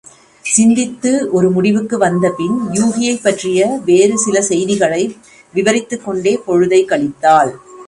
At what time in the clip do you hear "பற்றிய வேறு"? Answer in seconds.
3.23-4.17